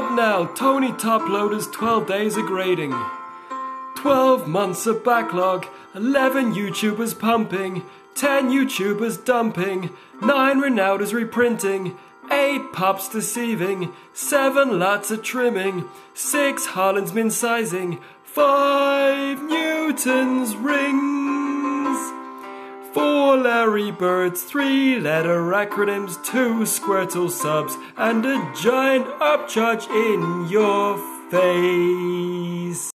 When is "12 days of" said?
1.66-2.46